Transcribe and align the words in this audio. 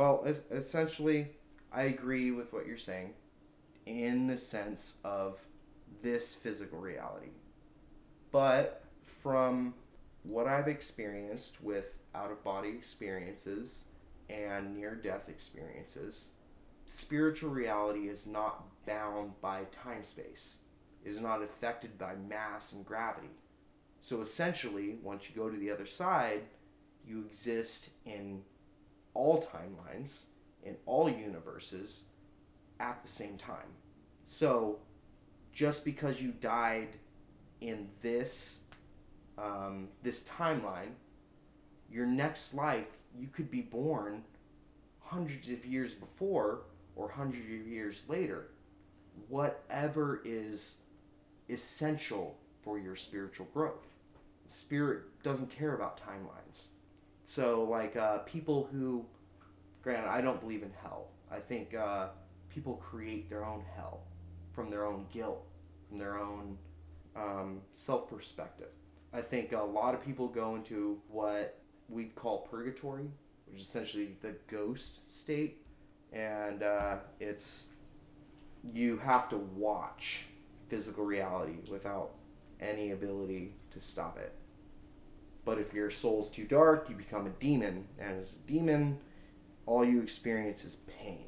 Well, 0.00 0.22
es- 0.24 0.40
essentially, 0.50 1.26
I 1.70 1.82
agree 1.82 2.30
with 2.30 2.54
what 2.54 2.66
you're 2.66 2.78
saying 2.78 3.12
in 3.84 4.28
the 4.28 4.38
sense 4.38 4.94
of 5.04 5.36
this 6.00 6.34
physical 6.34 6.78
reality. 6.78 7.32
But 8.32 8.82
from 9.22 9.74
what 10.22 10.46
I've 10.46 10.68
experienced 10.68 11.62
with 11.62 11.84
out 12.14 12.30
of 12.30 12.42
body 12.42 12.70
experiences 12.70 13.88
and 14.30 14.74
near 14.74 14.94
death 14.94 15.28
experiences, 15.28 16.30
spiritual 16.86 17.50
reality 17.50 18.08
is 18.08 18.26
not 18.26 18.64
bound 18.86 19.38
by 19.42 19.64
time 19.84 20.04
space, 20.04 20.60
it 21.04 21.10
is 21.10 21.20
not 21.20 21.42
affected 21.42 21.98
by 21.98 22.14
mass 22.26 22.72
and 22.72 22.86
gravity. 22.86 23.34
So 24.00 24.22
essentially, 24.22 24.96
once 25.02 25.24
you 25.28 25.36
go 25.36 25.50
to 25.50 25.58
the 25.58 25.70
other 25.70 25.84
side, 25.84 26.44
you 27.06 27.26
exist 27.30 27.90
in 28.06 28.40
all 29.14 29.42
timelines, 29.42 30.24
in 30.62 30.76
all 30.86 31.08
universes 31.08 32.04
at 32.78 33.02
the 33.02 33.10
same 33.10 33.36
time. 33.38 33.74
So 34.26 34.78
just 35.52 35.84
because 35.84 36.20
you 36.20 36.32
died 36.32 36.96
in 37.60 37.88
this 38.00 38.60
um, 39.38 39.88
this 40.02 40.24
timeline, 40.24 40.92
your 41.90 42.06
next 42.06 42.54
life 42.54 42.86
you 43.18 43.28
could 43.28 43.50
be 43.50 43.62
born 43.62 44.22
hundreds 45.00 45.48
of 45.48 45.64
years 45.64 45.92
before 45.94 46.60
or 46.94 47.10
hundreds 47.10 47.46
of 47.46 47.66
years 47.66 48.02
later. 48.08 48.48
Whatever 49.28 50.22
is 50.24 50.76
essential 51.48 52.36
for 52.62 52.78
your 52.78 52.96
spiritual 52.96 53.48
growth. 53.52 53.86
Spirit 54.48 55.02
doesn't 55.22 55.50
care 55.50 55.74
about 55.74 56.00
timelines. 56.00 56.68
So, 57.30 57.62
like 57.62 57.94
uh, 57.94 58.18
people 58.18 58.68
who, 58.72 59.04
granted, 59.84 60.08
I 60.08 60.20
don't 60.20 60.40
believe 60.40 60.64
in 60.64 60.72
hell. 60.82 61.10
I 61.30 61.38
think 61.38 61.76
uh, 61.76 62.08
people 62.52 62.74
create 62.74 63.30
their 63.30 63.44
own 63.44 63.62
hell 63.76 64.00
from 64.52 64.68
their 64.68 64.84
own 64.84 65.06
guilt, 65.12 65.46
from 65.88 65.98
their 66.00 66.18
own 66.18 66.58
um, 67.14 67.60
self 67.72 68.10
perspective. 68.10 68.70
I 69.12 69.20
think 69.20 69.52
a 69.52 69.62
lot 69.62 69.94
of 69.94 70.04
people 70.04 70.26
go 70.26 70.56
into 70.56 70.98
what 71.08 71.56
we'd 71.88 72.16
call 72.16 72.48
purgatory, 72.50 73.06
which 73.46 73.60
is 73.60 73.68
essentially 73.68 74.16
the 74.22 74.34
ghost 74.48 74.98
state, 75.16 75.64
and 76.12 76.64
uh, 76.64 76.96
it's 77.20 77.68
you 78.74 78.98
have 78.98 79.28
to 79.28 79.36
watch 79.36 80.26
physical 80.68 81.04
reality 81.04 81.58
without 81.70 82.10
any 82.60 82.90
ability 82.90 83.54
to 83.70 83.80
stop 83.80 84.18
it. 84.18 84.34
But 85.50 85.58
if 85.58 85.74
your 85.74 85.90
soul's 85.90 86.30
too 86.30 86.44
dark, 86.44 86.88
you 86.88 86.94
become 86.94 87.26
a 87.26 87.30
demon, 87.30 87.88
and 87.98 88.22
as 88.22 88.28
a 88.28 88.46
demon, 88.46 88.98
all 89.66 89.84
you 89.84 90.00
experience 90.00 90.64
is 90.64 90.76
pain 90.86 91.24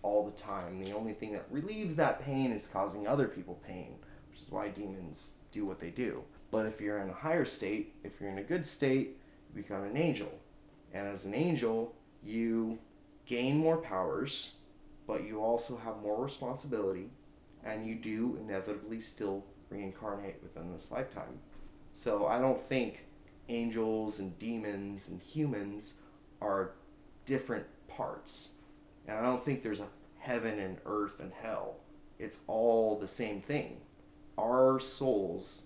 all 0.00 0.24
the 0.24 0.42
time. 0.42 0.82
The 0.82 0.92
only 0.92 1.12
thing 1.12 1.34
that 1.34 1.44
relieves 1.50 1.94
that 1.96 2.24
pain 2.24 2.50
is 2.50 2.66
causing 2.66 3.06
other 3.06 3.28
people 3.28 3.60
pain, 3.66 3.96
which 4.30 4.40
is 4.40 4.50
why 4.50 4.68
demons 4.68 5.32
do 5.52 5.66
what 5.66 5.80
they 5.80 5.90
do. 5.90 6.22
But 6.50 6.64
if 6.64 6.80
you're 6.80 7.00
in 7.00 7.10
a 7.10 7.12
higher 7.12 7.44
state, 7.44 7.94
if 8.04 8.18
you're 8.18 8.30
in 8.30 8.38
a 8.38 8.42
good 8.42 8.66
state, 8.66 9.18
you 9.50 9.62
become 9.62 9.84
an 9.84 9.98
angel. 9.98 10.32
And 10.94 11.06
as 11.06 11.26
an 11.26 11.34
angel, 11.34 11.94
you 12.24 12.78
gain 13.26 13.58
more 13.58 13.76
powers, 13.76 14.54
but 15.06 15.24
you 15.24 15.42
also 15.42 15.76
have 15.76 16.00
more 16.00 16.24
responsibility, 16.24 17.10
and 17.62 17.86
you 17.86 17.96
do 17.96 18.38
inevitably 18.40 19.02
still 19.02 19.44
reincarnate 19.68 20.42
within 20.42 20.72
this 20.72 20.90
lifetime. 20.90 21.40
So 21.92 22.26
I 22.26 22.38
don't 22.38 22.66
think 22.66 23.04
angels 23.48 24.18
and 24.18 24.38
demons 24.38 25.08
and 25.08 25.20
humans 25.20 25.94
are 26.40 26.72
different 27.26 27.66
parts. 27.88 28.50
And 29.06 29.16
I 29.16 29.22
don't 29.22 29.44
think 29.44 29.62
there's 29.62 29.80
a 29.80 29.88
heaven 30.18 30.58
and 30.58 30.78
earth 30.86 31.20
and 31.20 31.32
hell. 31.32 31.76
It's 32.18 32.40
all 32.46 32.98
the 32.98 33.08
same 33.08 33.40
thing. 33.40 33.78
Our 34.36 34.80
souls 34.80 35.62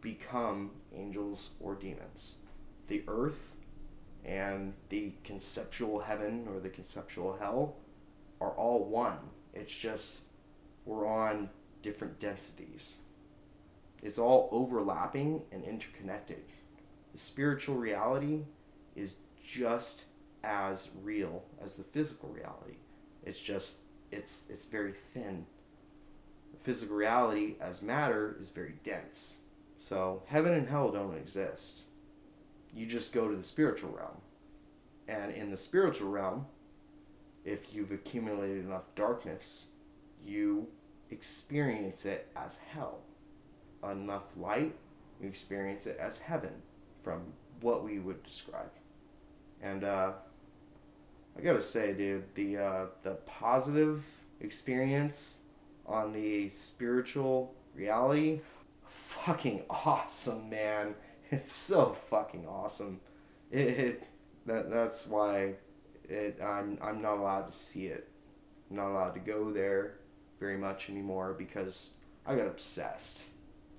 become 0.00 0.72
angels 0.94 1.50
or 1.60 1.74
demons. 1.74 2.36
The 2.88 3.02
earth 3.08 3.52
and 4.24 4.74
the 4.88 5.12
conceptual 5.24 6.00
heaven 6.00 6.46
or 6.52 6.60
the 6.60 6.68
conceptual 6.68 7.36
hell 7.40 7.76
are 8.40 8.50
all 8.50 8.84
one. 8.84 9.18
It's 9.54 9.76
just 9.76 10.22
we're 10.84 11.06
on 11.06 11.50
different 11.82 12.20
densities. 12.20 12.96
It's 14.02 14.18
all 14.18 14.48
overlapping 14.50 15.42
and 15.52 15.64
interconnected. 15.64 16.42
Spiritual 17.14 17.76
reality 17.76 18.40
is 18.96 19.16
just 19.44 20.04
as 20.42 20.88
real 21.02 21.44
as 21.64 21.74
the 21.74 21.84
physical 21.84 22.30
reality. 22.30 22.76
It's 23.24 23.40
just 23.40 23.78
it's 24.10 24.42
it's 24.48 24.64
very 24.64 24.94
thin. 25.12 25.46
The 26.52 26.58
physical 26.64 26.96
reality 26.96 27.56
as 27.60 27.82
matter 27.82 28.36
is 28.40 28.48
very 28.48 28.74
dense. 28.82 29.38
So 29.78 30.22
heaven 30.26 30.54
and 30.54 30.68
hell 30.68 30.90
don't 30.90 31.16
exist. 31.16 31.80
You 32.74 32.86
just 32.86 33.12
go 33.12 33.28
to 33.28 33.36
the 33.36 33.44
spiritual 33.44 33.90
realm. 33.90 34.20
And 35.06 35.34
in 35.34 35.50
the 35.50 35.56
spiritual 35.56 36.10
realm, 36.10 36.46
if 37.44 37.74
you've 37.74 37.90
accumulated 37.90 38.64
enough 38.64 38.94
darkness, 38.96 39.66
you 40.24 40.68
experience 41.10 42.06
it 42.06 42.28
as 42.36 42.58
hell. 42.72 43.00
Enough 43.82 44.22
light, 44.36 44.74
you 45.20 45.28
experience 45.28 45.86
it 45.86 45.98
as 46.00 46.20
heaven 46.20 46.62
from 47.02 47.22
what 47.60 47.84
we 47.84 47.98
would 47.98 48.22
describe. 48.22 48.70
And 49.60 49.84
uh, 49.84 50.12
I 51.36 51.40
gotta 51.40 51.62
say, 51.62 51.92
dude, 51.92 52.24
the 52.34 52.58
uh, 52.58 52.86
the 53.02 53.12
positive 53.26 54.04
experience 54.40 55.38
on 55.86 56.12
the 56.12 56.50
spiritual 56.50 57.54
reality, 57.74 58.40
fucking 58.86 59.62
awesome, 59.70 60.50
man. 60.50 60.94
It's 61.30 61.52
so 61.52 61.96
fucking 62.10 62.46
awesome. 62.46 63.00
It, 63.50 63.68
it 63.68 64.08
that 64.46 64.70
that's 64.70 65.06
why 65.06 65.54
it 66.08 66.38
I'm 66.42 66.78
I'm 66.82 67.00
not 67.00 67.18
allowed 67.18 67.50
to 67.50 67.56
see 67.56 67.86
it. 67.86 68.08
I'm 68.70 68.76
not 68.76 68.90
allowed 68.90 69.14
to 69.14 69.20
go 69.20 69.52
there 69.52 69.94
very 70.40 70.58
much 70.58 70.90
anymore 70.90 71.34
because 71.38 71.90
I 72.26 72.34
got 72.34 72.46
obsessed. 72.46 73.22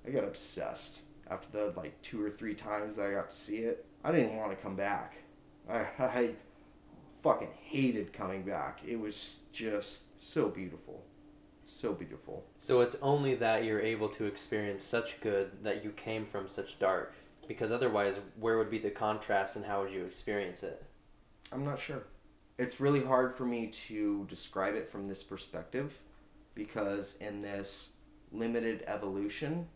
I 0.06 0.10
got 0.10 0.24
obsessed 0.24 1.02
after 1.30 1.48
the 1.50 1.72
like 1.76 2.00
two 2.02 2.22
or 2.24 2.30
three 2.30 2.54
times 2.54 2.96
that 2.96 3.06
I 3.06 3.12
got 3.12 3.30
to 3.30 3.36
see 3.36 3.58
it. 3.58 3.86
I 4.04 4.12
didn't 4.12 4.36
want 4.36 4.50
to 4.50 4.56
come 4.56 4.76
back. 4.76 5.14
I, 5.68 5.86
I 5.98 6.30
fucking 7.22 7.48
hated 7.62 8.12
coming 8.12 8.42
back. 8.42 8.80
It 8.86 9.00
was 9.00 9.40
just 9.52 10.22
so 10.22 10.48
beautiful. 10.48 11.04
So 11.66 11.92
beautiful. 11.92 12.44
So 12.58 12.82
it's 12.82 12.96
only 13.00 13.34
that 13.36 13.64
you're 13.64 13.80
able 13.80 14.08
to 14.10 14.24
experience 14.24 14.84
such 14.84 15.20
good 15.20 15.50
that 15.62 15.82
you 15.82 15.90
came 15.90 16.26
from 16.26 16.48
such 16.48 16.78
dark. 16.78 17.14
Because 17.48 17.72
otherwise, 17.72 18.16
where 18.38 18.58
would 18.58 18.70
be 18.70 18.78
the 18.78 18.90
contrast 18.90 19.56
and 19.56 19.64
how 19.64 19.82
would 19.82 19.92
you 19.92 20.04
experience 20.04 20.62
it? 20.62 20.82
I'm 21.52 21.64
not 21.64 21.80
sure. 21.80 22.04
It's 22.58 22.80
really 22.80 23.04
hard 23.04 23.34
for 23.34 23.44
me 23.44 23.66
to 23.88 24.26
describe 24.28 24.74
it 24.74 24.88
from 24.88 25.08
this 25.08 25.22
perspective 25.22 25.92
because 26.54 27.16
in 27.20 27.42
this 27.42 27.90
limited 28.32 28.84
evolution, 28.86 29.66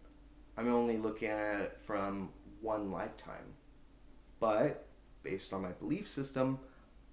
I'm 0.59 0.75
only 0.75 0.97
looking 0.97 1.29
at 1.29 1.61
it 1.61 1.79
from 1.87 2.31
one 2.61 2.91
lifetime. 2.91 3.55
But 4.41 4.87
based 5.23 5.53
on 5.53 5.63
my 5.63 5.71
belief 5.71 6.09
system, 6.09 6.59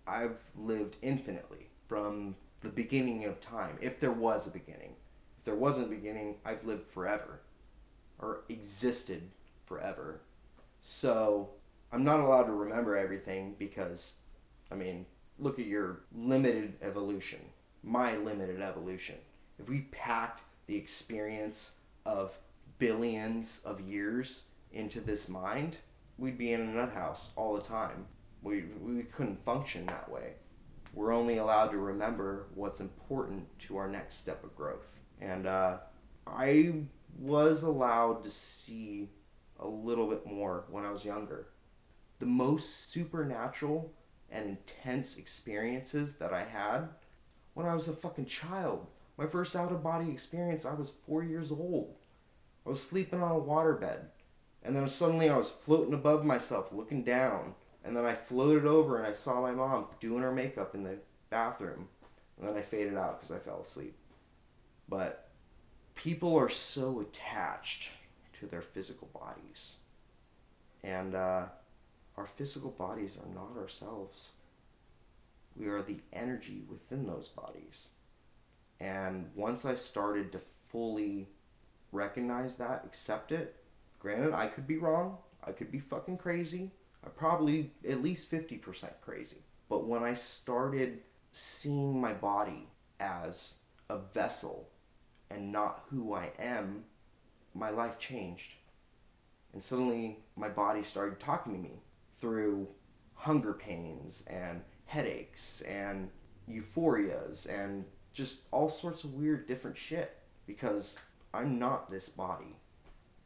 I've 0.08 0.38
lived 0.58 0.96
infinitely 1.04 1.68
from 1.88 2.36
the 2.62 2.70
beginning 2.70 3.26
of 3.26 3.40
time, 3.42 3.78
if 3.82 4.00
there 4.00 4.12
was 4.12 4.48
a 4.48 4.52
beginning. 4.52 4.96
If 5.38 5.46
there 5.46 5.56
wasn't 5.56 5.88
a 5.88 5.96
beginning, 5.96 6.38
I've 6.44 6.66
lived 6.66 6.88
forever 6.90 7.42
or 8.18 8.42
existed 8.50 9.22
forever. 9.68 10.22
So 10.82 11.50
I'm 11.92 12.04
not 12.04 12.22
allowed 12.22 12.46
to 12.46 12.54
remember 12.54 12.98
everything 12.98 13.56
because, 13.60 14.14
I 14.72 14.76
mean, 14.76 15.06
look 15.38 15.60
at 15.60 15.66
your 15.66 16.02
limited 16.16 16.74
evolution, 16.82 17.42
my 17.84 18.18
limited 18.18 18.60
evolution. 18.60 19.18
If 19.60 19.70
we 19.70 19.82
packed 19.92 20.42
the 20.66 20.76
experience 20.76 21.76
of 22.08 22.38
billions 22.78 23.62
of 23.66 23.82
years 23.82 24.46
into 24.72 25.00
this 25.00 25.30
mind, 25.30 25.78
we'd 26.18 26.38
be 26.38 26.54
in 26.54 26.62
a 26.62 26.66
nut 26.66 26.94
house 26.94 27.32
all 27.36 27.56
the 27.56 27.62
time. 27.62 28.06
We, 28.42 28.66
we 28.82 29.04
couldn't 29.04 29.44
function 29.44 29.86
that 29.88 30.10
way. 30.12 30.34
We're 30.94 31.14
only 31.14 31.38
allowed 31.38 31.72
to 31.72 31.78
remember 31.78 32.48
what's 32.54 32.80
important 32.80 33.48
to 33.68 33.78
our 33.78 33.88
next 33.88 34.18
step 34.18 34.44
of 34.44 34.56
growth. 34.56 34.88
And 35.20 35.48
uh, 35.48 35.78
I 36.28 36.74
was 37.20 37.64
allowed 37.64 38.24
to 38.24 38.30
see 38.30 39.10
a 39.60 39.68
little 39.68 40.08
bit 40.08 40.26
more 40.26 40.66
when 40.70 40.86
I 40.86 40.92
was 40.92 41.06
younger. 41.06 41.48
The 42.20 42.26
most 42.26 42.92
supernatural 42.92 43.92
and 44.30 44.50
intense 44.50 45.18
experiences 45.18 46.16
that 46.16 46.34
I 46.34 46.44
had 46.46 46.90
when 47.54 47.66
I 47.66 47.74
was 47.74 47.88
a 47.88 47.94
fucking 47.94 48.26
child. 48.26 48.88
My 49.18 49.28
first 49.28 49.56
out 49.56 49.72
of 49.72 49.84
body 49.84 50.12
experience, 50.12 50.66
I 50.66 50.74
was 50.74 50.92
four 51.06 51.24
years 51.24 51.52
old. 51.52 51.96
I 52.66 52.70
was 52.70 52.82
sleeping 52.82 53.22
on 53.22 53.32
a 53.32 53.40
waterbed. 53.40 54.06
And 54.64 54.76
then 54.76 54.88
suddenly 54.90 55.30
I 55.30 55.38
was 55.38 55.50
floating 55.50 55.94
above 55.94 56.26
myself, 56.26 56.72
looking 56.72 57.04
down. 57.04 57.54
And 57.84 57.96
then 57.96 58.06
I 58.06 58.16
floated 58.16 58.66
over 58.66 58.98
and 58.98 59.06
I 59.06 59.14
saw 59.14 59.42
my 59.42 59.52
mom 59.52 59.86
doing 60.00 60.24
her 60.24 60.32
makeup 60.32 60.74
in 60.74 60.84
the 60.84 60.98
bathroom, 61.30 61.90
and 62.40 62.48
then 62.48 62.58
I 62.58 62.62
faded 62.62 62.96
out 62.96 63.20
because 63.20 63.36
I 63.36 63.40
fell 63.40 63.62
asleep. 63.62 63.96
But 64.88 65.30
people 65.96 66.36
are 66.38 66.50
so 66.50 67.02
attached 67.02 67.90
to 68.40 68.48
their 68.48 68.62
physical 68.62 69.10
bodies, 69.14 69.74
and 70.84 71.16
uh, 71.16 71.46
our 72.18 72.26
physical 72.26 72.72
bodies 72.72 73.12
are 73.18 73.34
not 73.34 73.62
ourselves. 73.62 74.30
We 75.56 75.68
are 75.68 75.82
the 75.82 76.00
energy 76.14 76.64
within 76.70 77.08
those 77.08 77.28
bodies. 77.28 77.88
And 78.80 79.30
once 79.36 79.64
I 79.66 79.76
started 79.76 80.32
to 80.34 80.42
fully 80.70 81.30
recognize 81.96 82.58
that, 82.58 82.84
accept 82.86 83.32
it, 83.32 83.56
granted, 84.00 84.34
I 84.34 84.48
could 84.48 84.68
be 84.68 84.78
wrong. 84.78 85.18
I 85.44 85.52
could 85.52 85.72
be 85.72 85.80
fucking 85.80 86.18
crazy. 86.18 86.72
I 87.06 87.10
probably 87.10 87.72
at 87.88 88.04
least 88.04 88.32
50% 88.32 88.90
crazy. 89.02 89.38
But 89.70 89.88
when 89.88 90.04
I 90.04 90.14
started 90.14 91.02
seeing 91.32 92.00
my 92.00 92.14
body 92.14 92.68
as 93.00 93.56
a 93.90 93.98
vessel 93.98 94.70
and 95.30 95.52
not 95.52 95.84
who 95.90 96.14
I 96.14 96.32
am, 96.40 96.86
my 97.54 97.70
life 97.70 98.00
changed. 98.00 98.54
And 99.54 99.64
suddenly 99.64 100.20
my 100.36 100.50
body 100.50 100.84
started 100.84 101.20
talking 101.20 101.54
to 101.54 101.60
me 101.60 101.82
through 102.20 102.68
hunger 103.14 103.54
pains 103.54 104.24
and 104.28 104.62
headaches 104.86 105.62
and 105.62 106.10
euphorias 106.50 107.48
and 107.48 107.86
just 108.14 108.44
all 108.52 108.70
sorts 108.70 109.04
of 109.04 109.14
weird 109.14 109.48
different 109.48 109.78
shit 109.78 110.18
because 110.46 111.00
I'm 111.36 111.60
not 111.60 111.92
this 111.92 112.08
body. 112.08 112.56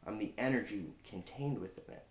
I'm 0.06 0.18
the 0.18 0.32
energy 0.36 0.86
contained 1.08 1.60
within 1.60 1.84
it. 1.88 2.04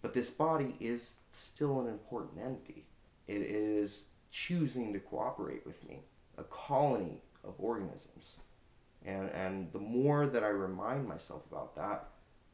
But 0.00 0.14
this 0.14 0.30
body 0.30 0.76
is 0.78 1.16
still 1.32 1.80
an 1.80 1.88
important 1.88 2.38
entity. 2.40 2.84
It 3.26 3.42
is 3.42 4.06
choosing 4.30 4.92
to 4.92 5.00
cooperate 5.00 5.66
with 5.66 5.86
me, 5.88 6.00
a 6.38 6.44
colony 6.44 7.22
of 7.42 7.54
organisms. 7.58 8.38
And, 9.04 9.30
and 9.30 9.72
the 9.72 9.80
more 9.80 10.26
that 10.26 10.44
I 10.44 10.48
remind 10.48 11.08
myself 11.08 11.42
about 11.50 11.74
that, 11.76 12.08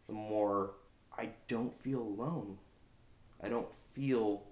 the 0.06 0.14
more 0.14 0.70
I 1.18 1.30
don't 1.48 1.74
feel 1.74 2.00
alone. 2.00 2.56
I 3.42 3.48
don't 3.48 3.68
feel 3.92 4.42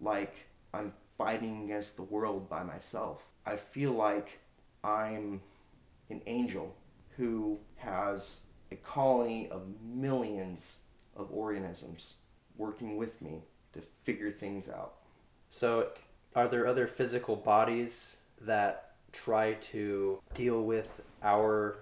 like 0.00 0.34
I'm 0.74 0.92
fighting 1.16 1.64
against 1.64 1.96
the 1.96 2.02
world 2.02 2.50
by 2.50 2.62
myself. 2.62 3.22
I 3.46 3.56
feel 3.56 3.92
like 3.92 4.40
I'm 4.82 5.40
an 6.10 6.20
angel 6.26 6.74
who 7.16 7.58
has 7.76 8.42
a 8.70 8.76
colony 8.76 9.48
of 9.50 9.62
millions 9.82 10.80
of 11.16 11.30
organisms 11.32 12.14
working 12.56 12.96
with 12.96 13.20
me 13.22 13.42
to 13.72 13.82
figure 14.04 14.32
things 14.32 14.68
out. 14.68 14.94
So, 15.50 15.88
are 16.34 16.48
there 16.48 16.66
other 16.66 16.86
physical 16.86 17.36
bodies 17.36 18.16
that 18.40 18.94
try 19.12 19.54
to 19.72 20.20
deal 20.34 20.62
with 20.62 21.00
our 21.22 21.78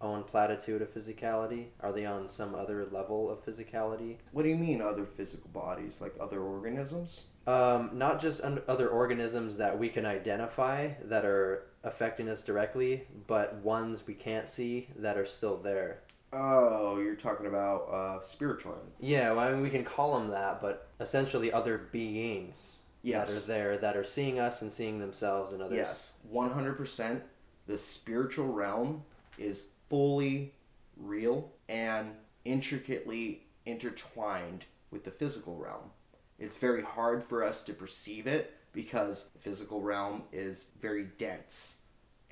own 0.00 0.24
platitude 0.24 0.82
of 0.82 0.92
physicality? 0.92 1.66
Are 1.80 1.92
they 1.92 2.04
on 2.04 2.28
some 2.28 2.54
other 2.54 2.86
level 2.90 3.30
of 3.30 3.44
physicality? 3.44 4.16
What 4.32 4.42
do 4.42 4.48
you 4.48 4.56
mean, 4.56 4.82
other 4.82 5.06
physical 5.06 5.50
bodies? 5.50 6.00
Like 6.00 6.14
other 6.20 6.40
organisms? 6.40 7.24
Um, 7.46 7.90
not 7.94 8.20
just 8.20 8.42
un- 8.42 8.62
other 8.68 8.88
organisms 8.88 9.56
that 9.58 9.78
we 9.78 9.88
can 9.88 10.04
identify 10.04 10.90
that 11.04 11.24
are 11.24 11.66
affecting 11.84 12.28
us 12.28 12.42
directly, 12.42 13.04
but 13.26 13.56
ones 13.56 14.04
we 14.06 14.14
can't 14.14 14.48
see 14.48 14.88
that 14.96 15.16
are 15.16 15.26
still 15.26 15.56
there. 15.56 16.00
Oh, 16.32 16.98
you're 16.98 17.14
talking 17.14 17.46
about 17.46 17.88
uh, 17.92 18.22
spiritual. 18.24 18.76
Yeah, 19.00 19.32
well, 19.32 19.48
I 19.48 19.52
mean, 19.52 19.62
we 19.62 19.70
can 19.70 19.84
call 19.84 20.18
them 20.18 20.30
that, 20.30 20.60
but 20.62 20.88
essentially 21.00 21.52
other 21.52 21.78
beings 21.92 22.78
Yes. 23.02 23.28
that 23.28 23.36
are 23.36 23.46
there 23.46 23.78
that 23.78 23.96
are 23.96 24.04
seeing 24.04 24.38
us 24.38 24.62
and 24.62 24.72
seeing 24.72 24.98
themselves 25.00 25.52
and 25.52 25.60
others. 25.60 25.76
Yes, 25.76 26.12
100%. 26.32 27.20
The 27.66 27.76
spiritual 27.76 28.46
realm 28.46 29.02
is 29.38 29.66
fully 29.90 30.54
real 30.96 31.50
and 31.68 32.12
intricately 32.44 33.42
intertwined 33.66 34.64
with 34.90 35.04
the 35.04 35.10
physical 35.10 35.56
realm. 35.56 35.90
It's 36.38 36.56
very 36.58 36.82
hard 36.82 37.24
for 37.24 37.44
us 37.44 37.62
to 37.64 37.72
perceive 37.72 38.26
it 38.26 38.54
because 38.72 39.26
the 39.32 39.38
physical 39.38 39.80
realm 39.80 40.22
is 40.32 40.70
very 40.80 41.08
dense 41.18 41.76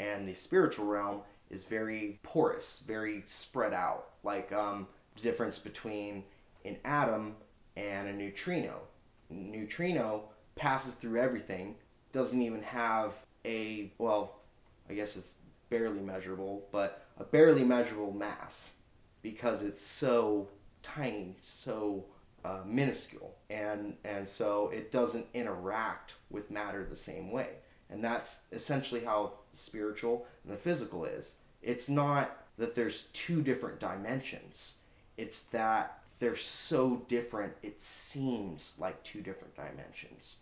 and 0.00 0.26
the 0.26 0.34
spiritual 0.34 0.86
realm 0.86 1.20
is 1.50 1.64
very 1.64 2.18
porous, 2.22 2.82
very 2.86 3.22
spread 3.26 3.74
out. 3.74 4.06
Like 4.24 4.50
um, 4.52 4.86
the 5.14 5.22
difference 5.22 5.58
between 5.58 6.24
an 6.64 6.76
atom 6.84 7.34
and 7.76 8.08
a 8.08 8.12
neutrino. 8.12 8.80
Neutrino 9.28 10.24
passes 10.56 10.94
through 10.94 11.20
everything, 11.20 11.76
doesn't 12.12 12.40
even 12.40 12.62
have 12.62 13.12
a, 13.44 13.92
well, 13.98 14.40
I 14.88 14.94
guess 14.94 15.16
it's 15.16 15.32
barely 15.68 16.00
measurable, 16.00 16.66
but 16.72 17.06
a 17.18 17.24
barely 17.24 17.64
measurable 17.64 18.12
mass 18.12 18.70
because 19.22 19.62
it's 19.62 19.84
so 19.84 20.48
tiny, 20.82 21.36
so 21.42 22.04
uh, 22.44 22.60
minuscule, 22.64 23.34
and 23.48 23.94
and 24.04 24.28
so 24.28 24.70
it 24.72 24.92
doesn't 24.92 25.26
interact 25.34 26.14
with 26.30 26.50
matter 26.50 26.84
the 26.84 26.96
same 26.96 27.30
way. 27.30 27.48
And 27.88 28.04
that's 28.04 28.42
essentially 28.52 29.04
how 29.04 29.32
spiritual 29.52 30.26
and 30.44 30.52
the 30.52 30.56
physical 30.56 31.04
is. 31.04 31.36
It's 31.60 31.88
not 31.88 32.46
that 32.56 32.74
there's 32.74 33.08
two 33.12 33.42
different 33.42 33.80
dimensions. 33.80 34.74
It's 35.16 35.42
that 35.42 35.98
they're 36.20 36.36
so 36.36 37.02
different 37.08 37.54
it 37.62 37.80
seems 37.80 38.76
like 38.78 39.02
two 39.02 39.22
different 39.22 39.56
dimensions 39.56 40.36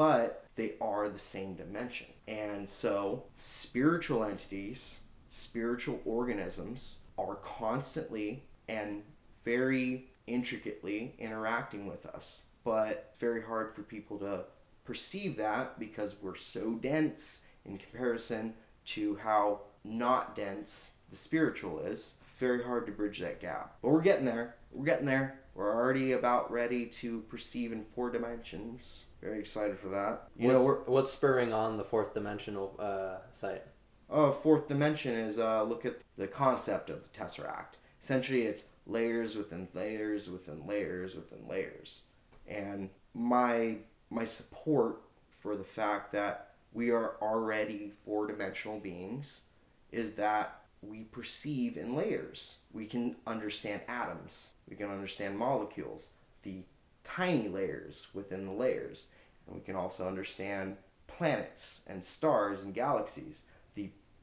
but 0.00 0.46
they 0.56 0.72
are 0.80 1.10
the 1.10 1.18
same 1.18 1.52
dimension. 1.52 2.06
And 2.26 2.66
so, 2.66 3.24
spiritual 3.36 4.24
entities, 4.24 4.94
spiritual 5.28 6.00
organisms 6.06 7.00
are 7.18 7.34
constantly 7.34 8.44
and 8.66 9.02
very 9.44 10.08
intricately 10.26 11.14
interacting 11.18 11.86
with 11.86 12.06
us. 12.06 12.42
But 12.64 13.10
it's 13.10 13.20
very 13.20 13.42
hard 13.42 13.74
for 13.74 13.82
people 13.82 14.18
to 14.18 14.44
perceive 14.84 15.36
that 15.36 15.78
because 15.78 16.16
we're 16.20 16.36
so 16.36 16.72
dense 16.74 17.42
in 17.64 17.78
comparison 17.78 18.54
to 18.86 19.16
how 19.22 19.60
not 19.84 20.36
dense 20.36 20.92
the 21.10 21.16
spiritual 21.16 21.80
is. 21.80 22.14
It's 22.30 22.38
very 22.38 22.62
hard 22.62 22.86
to 22.86 22.92
bridge 22.92 23.20
that 23.20 23.40
gap. 23.40 23.76
But 23.82 23.90
we're 23.90 24.02
getting 24.02 24.24
there. 24.24 24.56
We're 24.72 24.84
getting 24.84 25.06
there. 25.06 25.40
We're 25.54 25.74
already 25.74 26.12
about 26.12 26.50
ready 26.50 26.86
to 27.00 27.20
perceive 27.22 27.72
in 27.72 27.84
four 27.94 28.10
dimensions. 28.10 29.06
Very 29.20 29.40
excited 29.40 29.78
for 29.78 29.88
that. 29.88 30.28
You 30.36 30.48
what's, 30.48 30.58
know, 30.58 30.64
we're, 30.64 30.80
what's 30.84 31.12
spurring 31.12 31.52
on 31.52 31.76
the 31.76 31.84
fourth 31.84 32.14
dimensional 32.14 32.76
uh, 32.78 33.18
site? 33.32 33.62
Oh, 34.08 34.32
fourth 34.32 34.68
dimension 34.68 35.14
is 35.14 35.38
uh, 35.38 35.62
look 35.62 35.84
at 35.84 35.98
the 36.16 36.26
concept 36.26 36.90
of 36.90 37.00
the 37.02 37.18
tesseract. 37.18 37.74
Essentially, 38.02 38.42
it's 38.42 38.64
layers 38.90 39.36
within 39.36 39.68
layers 39.74 40.28
within 40.28 40.66
layers 40.66 41.14
within 41.14 41.46
layers, 41.48 42.02
and 42.46 42.90
my 43.14 43.76
my 44.10 44.24
support 44.24 45.02
for 45.40 45.56
the 45.56 45.64
fact 45.64 46.12
that 46.12 46.50
we 46.72 46.90
are 46.90 47.16
already 47.20 47.92
four 48.04 48.26
dimensional 48.26 48.78
beings 48.78 49.42
is 49.90 50.12
that 50.12 50.60
we 50.82 51.04
perceive 51.04 51.76
in 51.76 51.94
layers. 51.94 52.58
We 52.72 52.86
can 52.86 53.16
understand 53.26 53.82
atoms. 53.88 54.52
We 54.68 54.76
can 54.76 54.90
understand 54.90 55.38
molecules. 55.38 56.10
The 56.42 56.62
tiny 57.04 57.48
layers 57.48 58.08
within 58.14 58.46
the 58.46 58.52
layers. 58.52 59.08
And 59.46 59.56
we 59.56 59.62
can 59.62 59.76
also 59.76 60.06
understand 60.06 60.76
planets 61.06 61.82
and 61.86 62.02
stars 62.02 62.62
and 62.62 62.72
galaxies, 62.72 63.42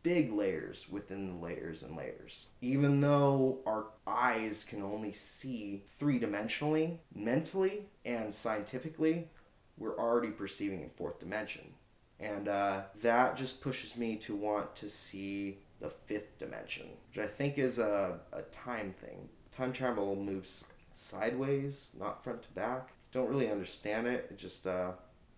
big 0.07 0.31
layers 0.31 0.87
within 0.89 1.27
the 1.27 1.45
layers 1.45 1.83
and 1.83 1.97
layers. 1.97 2.45
Even 2.61 3.01
though 3.01 3.57
our 3.65 3.87
eyes 4.07 4.63
can 4.63 4.81
only 4.81 5.11
see 5.11 5.83
three 5.99 6.17
dimensionally, 6.17 6.95
mentally 7.13 7.81
and 8.05 8.33
scientifically, 8.33 9.27
we're 9.77 9.97
already 9.99 10.29
perceiving 10.29 10.81
in 10.81 10.89
fourth 10.91 11.19
dimension. 11.19 11.73
And 12.21 12.47
uh, 12.47 12.83
that 13.03 13.35
just 13.35 13.59
pushes 13.59 13.97
me 13.97 14.15
to 14.19 14.33
want 14.33 14.77
to 14.77 14.89
see 14.89 15.57
the 15.81 15.89
fifth 15.89 16.39
dimension, 16.39 16.85
which 17.09 17.21
I 17.21 17.27
think 17.27 17.57
is 17.57 17.77
a, 17.77 18.17
a 18.31 18.43
time 18.43 18.95
thing. 19.01 19.27
Time 19.57 19.73
travel 19.73 20.15
moves 20.15 20.63
sideways, 20.93 21.89
not 21.99 22.23
front 22.23 22.43
to 22.43 22.49
back. 22.51 22.91
Don't 23.11 23.27
really 23.27 23.51
understand 23.51 24.07
it. 24.07 24.27
It 24.31 24.37
just 24.37 24.65
uh, 24.65 24.91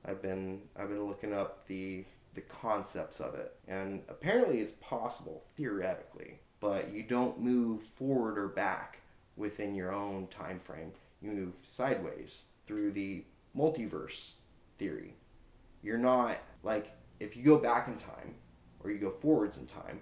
I've 0.05 0.21
been 0.21 0.61
I've 0.77 0.89
been 0.89 1.07
looking 1.07 1.33
up 1.33 1.65
the 1.65 2.05
the 2.33 2.41
concepts 2.41 3.19
of 3.19 3.36
it, 3.36 3.55
and 3.67 4.01
apparently 4.07 4.59
it's 4.59 4.74
possible 4.81 5.43
theoretically, 5.57 6.39
but 6.59 6.91
you 6.93 7.03
don't 7.03 7.39
move 7.39 7.83
forward 7.83 8.38
or 8.38 8.48
back 8.48 9.00
within 9.36 9.75
your 9.75 9.91
own 9.91 10.27
time 10.27 10.59
frame. 10.59 10.91
You 11.21 11.31
move 11.31 11.53
sideways 11.63 12.43
through 12.67 12.91
the 12.91 13.24
multiverse 13.57 14.33
theory. 14.77 15.15
You're 15.81 15.98
not 15.98 16.38
like 16.63 16.91
if 17.19 17.36
you 17.36 17.43
go 17.43 17.57
back 17.57 17.88
in 17.88 17.95
time 17.95 18.36
or 18.81 18.91
you 18.91 19.00
go 19.00 19.12
forwards 19.12 19.57
in 19.57 19.65
time, 19.65 20.00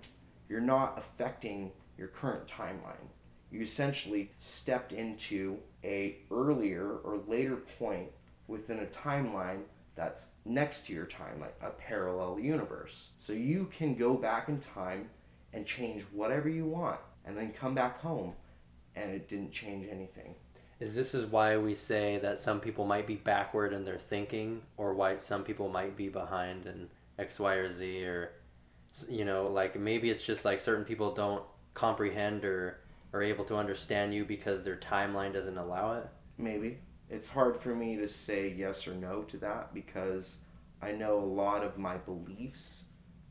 you're 0.49 0.59
not 0.59 0.97
affecting 0.97 1.71
your 1.97 2.07
current 2.07 2.47
timeline 2.47 3.09
you 3.51 3.61
essentially 3.61 4.31
stepped 4.39 4.91
into 4.91 5.57
a 5.83 6.17
earlier 6.31 6.97
or 7.03 7.21
later 7.27 7.57
point 7.79 8.09
within 8.47 8.79
a 8.79 8.85
timeline 8.85 9.61
that's 9.97 10.27
next 10.45 10.85
to 10.87 10.93
your 10.93 11.05
time, 11.07 11.41
like 11.41 11.57
a 11.61 11.71
parallel 11.71 12.39
universe. 12.39 13.09
So 13.19 13.33
you 13.33 13.69
can 13.75 13.95
go 13.95 14.13
back 14.13 14.47
in 14.47 14.59
time 14.59 15.09
and 15.53 15.65
change 15.65 16.03
whatever 16.13 16.47
you 16.47 16.65
want 16.65 16.99
and 17.25 17.35
then 17.35 17.51
come 17.51 17.73
back 17.73 17.99
home 17.99 18.33
and 18.95 19.11
it 19.11 19.27
didn't 19.27 19.51
change 19.51 19.87
anything. 19.91 20.35
Is 20.79 20.93
this 20.93 21.15
is 21.15 21.25
why 21.25 21.57
we 21.57 21.73
say 21.73 22.19
that 22.19 22.37
some 22.37 22.59
people 22.59 22.85
might 22.85 23.07
be 23.07 23.15
backward 23.15 23.73
in 23.73 23.83
their 23.83 23.97
thinking, 23.97 24.61
or 24.77 24.93
why 24.93 25.17
some 25.17 25.43
people 25.43 25.69
might 25.69 25.97
be 25.97 26.07
behind 26.07 26.67
in 26.67 26.87
X, 27.17 27.39
Y, 27.39 27.53
or 27.55 27.71
Z, 27.71 28.05
or 28.05 28.31
you 29.09 29.25
know, 29.25 29.47
like 29.47 29.79
maybe 29.79 30.11
it's 30.11 30.23
just 30.23 30.45
like 30.45 30.61
certain 30.61 30.85
people 30.85 31.13
don't 31.13 31.43
comprehend 31.73 32.45
or 32.45 32.79
are 33.13 33.23
able 33.23 33.45
to 33.45 33.55
understand 33.55 34.13
you 34.13 34.23
because 34.23 34.63
their 34.63 34.75
timeline 34.75 35.33
doesn't 35.33 35.57
allow 35.57 35.93
it. 35.93 36.07
Maybe 36.37 36.77
it's 37.09 37.29
hard 37.29 37.59
for 37.59 37.73
me 37.75 37.95
to 37.97 38.07
say 38.07 38.53
yes 38.55 38.87
or 38.87 38.93
no 38.93 39.23
to 39.23 39.37
that 39.37 39.73
because 39.73 40.37
I 40.81 40.91
know 40.91 41.19
a 41.19 41.25
lot 41.25 41.63
of 41.63 41.77
my 41.77 41.97
beliefs 41.97 42.83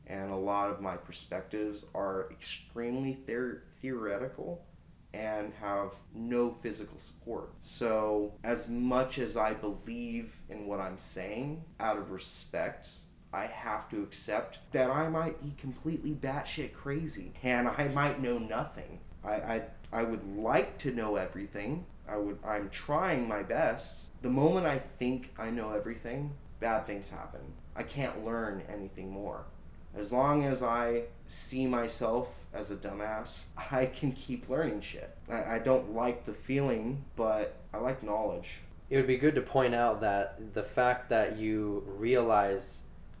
and 0.07 0.31
a 0.31 0.35
lot 0.35 0.69
of 0.69 0.81
my 0.81 0.95
perspectives 0.95 1.85
are 1.93 2.29
extremely 2.31 3.13
ther- 3.13 3.63
theoretical 3.81 4.65
and 5.13 5.53
have 5.61 5.93
no 6.13 6.51
physical 6.51 6.97
support. 6.99 7.51
So, 7.61 8.33
as 8.43 8.69
much 8.69 9.19
as 9.19 9.37
I 9.37 9.53
believe 9.53 10.35
in 10.49 10.67
what 10.67 10.79
I'm 10.79 10.97
saying, 10.97 11.63
out 11.79 11.97
of 11.97 12.11
respect, 12.11 12.89
I 13.33 13.45
have 13.45 13.89
to 13.89 14.03
accept 14.03 14.59
that 14.71 14.89
I 14.89 15.09
might 15.09 15.41
be 15.41 15.53
completely 15.57 16.11
batshit 16.11 16.73
crazy 16.73 17.33
and 17.43 17.67
I 17.67 17.89
might 17.89 18.21
know 18.21 18.37
nothing. 18.37 18.99
I, 19.23 19.31
I, 19.33 19.63
I 19.91 20.03
would 20.03 20.37
like 20.37 20.77
to 20.79 20.91
know 20.91 21.15
everything. 21.15 21.85
I 22.07 22.17
would 22.17 22.39
I'm 22.45 22.69
trying 22.69 23.27
my 23.27 23.43
best. 23.43 24.09
The 24.21 24.29
moment 24.29 24.65
I 24.65 24.79
think 24.99 25.33
I 25.37 25.49
know 25.49 25.71
everything, 25.71 26.31
bad 26.59 26.87
things 26.87 27.09
happen. 27.09 27.41
I 27.75 27.83
can't 27.83 28.25
learn 28.25 28.63
anything 28.71 29.11
more. 29.11 29.45
As 29.95 30.11
long 30.11 30.43
as 30.43 30.61
I 30.61 31.03
see 31.27 31.65
myself 31.65 32.29
as 32.53 32.71
a 32.71 32.75
dumbass, 32.75 33.41
I 33.71 33.87
can 33.87 34.11
keep 34.11 34.49
learning 34.49 34.81
shit. 34.81 35.15
I, 35.29 35.55
I 35.55 35.59
don't 35.59 35.93
like 35.93 36.25
the 36.25 36.33
feeling, 36.33 37.03
but 37.15 37.55
I 37.73 37.77
like 37.77 38.03
knowledge. 38.03 38.59
It 38.89 38.97
would 38.97 39.07
be 39.07 39.17
good 39.17 39.35
to 39.35 39.41
point 39.41 39.75
out 39.75 40.01
that 40.01 40.53
the 40.53 40.63
fact 40.63 41.09
that 41.09 41.37
you 41.37 41.83
realize 41.87 42.79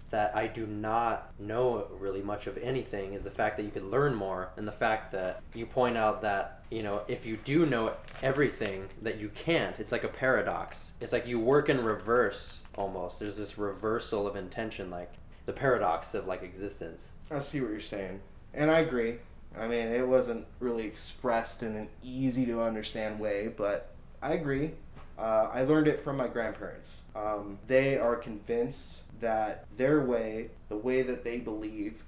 that 0.09 0.35
I 0.35 0.47
do 0.47 0.65
not 0.65 1.33
know 1.39 1.87
really 1.99 2.21
much 2.21 2.47
of 2.47 2.57
anything 2.57 3.13
is 3.13 3.23
the 3.23 3.31
fact 3.31 3.57
that 3.57 3.63
you 3.63 3.71
could 3.71 3.83
learn 3.83 4.15
more, 4.15 4.49
and 4.55 4.67
the 4.67 4.71
fact 4.71 5.11
that 5.11 5.41
you 5.53 5.65
point 5.65 5.97
out 5.97 6.21
that 6.21 6.56
you 6.69 6.83
know 6.83 7.01
if 7.07 7.25
you 7.25 7.37
do 7.37 7.65
know 7.65 7.93
everything 8.21 8.87
that 9.01 9.17
you 9.17 9.29
can't. 9.29 9.79
It's 9.79 9.91
like 9.91 10.03
a 10.03 10.09
paradox. 10.09 10.93
It's 11.01 11.13
like 11.13 11.27
you 11.27 11.39
work 11.39 11.69
in 11.69 11.83
reverse 11.83 12.63
almost. 12.75 13.19
There's 13.19 13.37
this 13.37 13.57
reversal 13.57 14.27
of 14.27 14.35
intention, 14.35 14.89
like 14.89 15.11
the 15.45 15.53
paradox 15.53 16.13
of 16.13 16.27
like 16.27 16.43
existence. 16.43 17.07
I 17.31 17.39
see 17.39 17.61
what 17.61 17.71
you're 17.71 17.81
saying, 17.81 18.19
and 18.53 18.71
I 18.71 18.79
agree. 18.79 19.17
I 19.57 19.67
mean, 19.67 19.87
it 19.87 20.07
wasn't 20.07 20.45
really 20.59 20.85
expressed 20.85 21.63
in 21.63 21.75
an 21.75 21.89
easy 22.03 22.45
to 22.45 22.61
understand 22.61 23.19
way, 23.19 23.47
but 23.55 23.89
I 24.21 24.33
agree. 24.33 24.71
Uh, 25.17 25.49
I 25.51 25.63
learned 25.63 25.87
it 25.87 26.03
from 26.03 26.17
my 26.17 26.27
grandparents. 26.27 27.01
Um, 27.15 27.57
they 27.65 27.97
are 27.97 28.15
convinced 28.15 29.01
that 29.19 29.65
their 29.75 30.01
way, 30.01 30.51
the 30.69 30.77
way 30.77 31.01
that 31.01 31.23
they 31.23 31.37
believe, 31.37 32.03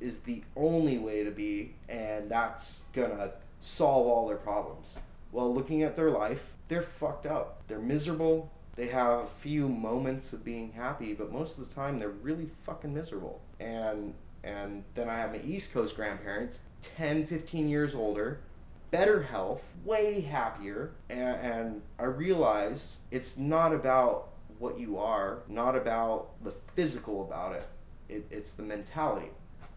is 0.00 0.20
the 0.20 0.42
only 0.56 0.98
way 0.98 1.24
to 1.24 1.30
be, 1.30 1.74
and 1.88 2.30
that's 2.30 2.82
gonna 2.92 3.32
solve 3.62 4.06
all 4.06 4.26
their 4.26 4.36
problems. 4.36 4.98
Well, 5.30 5.54
looking 5.54 5.82
at 5.82 5.96
their 5.96 6.10
life, 6.10 6.52
they're 6.68 6.82
fucked 6.82 7.26
up. 7.26 7.62
They're 7.68 7.78
miserable. 7.78 8.52
They 8.74 8.88
have 8.88 9.20
a 9.20 9.26
few 9.40 9.68
moments 9.68 10.32
of 10.32 10.44
being 10.44 10.72
happy, 10.72 11.12
but 11.14 11.32
most 11.32 11.58
of 11.58 11.68
the 11.68 11.74
time 11.74 11.98
they're 11.98 12.08
really 12.08 12.48
fucking 12.66 12.92
miserable. 12.92 13.40
And 13.60 14.14
and 14.44 14.82
then 14.96 15.08
I 15.08 15.16
have 15.18 15.30
my 15.30 15.40
East 15.40 15.72
Coast 15.72 15.94
grandparents, 15.94 16.60
10, 16.96 17.28
15 17.28 17.68
years 17.68 17.94
older, 17.94 18.40
better 18.90 19.22
health, 19.22 19.62
way 19.84 20.20
happier, 20.20 20.90
and, 21.08 21.20
and 21.20 21.82
I 21.96 22.04
realized 22.04 22.96
it's 23.12 23.38
not 23.38 23.72
about 23.72 24.30
what 24.58 24.80
you 24.80 24.98
are, 24.98 25.42
not 25.48 25.76
about 25.76 26.42
the 26.42 26.52
physical 26.74 27.22
about 27.24 27.54
it. 27.54 27.68
it. 28.08 28.26
It's 28.32 28.52
the 28.52 28.64
mentality. 28.64 29.28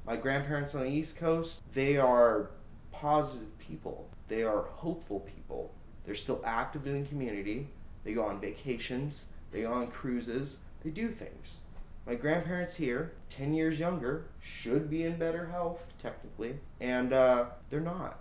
My 0.04 0.16
grandparents 0.16 0.74
on 0.74 0.82
the 0.82 0.90
East 0.90 1.16
Coast, 1.16 1.62
they 1.76 1.98
are 1.98 2.50
positive 2.92 3.55
people. 3.68 4.08
They 4.28 4.44
are 4.44 4.64
hopeful 4.64 5.22
people. 5.22 5.74
They're 6.06 6.16
still 6.16 6.42
active 6.46 6.88
in 6.88 7.02
the 7.02 7.08
community. 7.08 7.68
They 8.04 8.14
go 8.14 8.26
on 8.26 8.40
vacations. 8.40 9.28
They 9.52 9.62
go 9.62 9.74
on 9.74 9.88
cruises. 9.88 10.60
They 10.84 10.90
do 10.90 11.10
things. 11.10 11.62
My 12.06 12.16
grandparents 12.16 12.76
here, 12.76 13.14
10 13.32 13.54
years 13.54 13.80
younger, 13.80 14.26
should 14.40 14.90
be 14.90 15.04
in 15.04 15.18
better 15.18 15.48
health, 15.48 15.86
technically, 16.00 16.60
and 16.80 17.12
uh, 17.12 17.46
they're 17.70 17.80
not. 17.80 18.20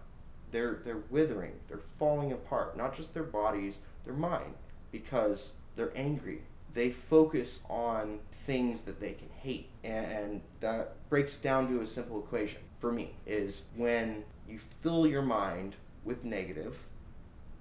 They're, 0.53 0.79
they're 0.85 1.03
withering. 1.11 1.53
They're 1.69 1.81
falling 1.99 2.33
apart. 2.33 2.77
Not 2.77 2.97
just 2.97 3.13
their 3.13 3.25
bodies, 3.25 3.81
their 4.05 4.15
mind, 4.15 4.55
because 4.91 5.55
they're 5.77 5.93
angry 5.95 6.43
they 6.75 6.91
focus 6.91 7.61
on 7.71 8.19
things 8.47 8.83
that 8.83 9.01
they 9.01 9.13
can 9.13 9.29
hate 9.41 9.71
and 9.83 10.43
that 10.61 11.09
breaks 11.09 11.39
down 11.39 11.69
to 11.69 11.81
a 11.81 11.87
simple 11.87 12.19
equation 12.19 12.61
for 12.81 12.93
me 12.93 13.15
is 13.27 13.65
when 13.77 14.25
you 14.49 14.59
fill 14.83 15.07
your 15.07 15.23
mind 15.23 15.75
with 16.05 16.25
negative 16.25 16.77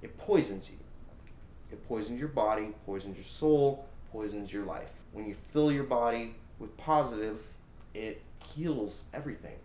it 0.01 0.17
poisons 0.17 0.69
you 0.71 0.77
it 1.71 1.87
poisons 1.87 2.19
your 2.19 2.29
body 2.29 2.69
poisons 2.85 3.15
your 3.15 3.25
soul 3.25 3.85
poisons 4.11 4.51
your 4.51 4.65
life 4.65 4.89
when 5.11 5.27
you 5.27 5.35
fill 5.51 5.71
your 5.71 5.83
body 5.83 6.35
with 6.59 6.75
positive 6.77 7.39
it 7.93 8.21
heals 8.53 9.05
everything 9.13 9.55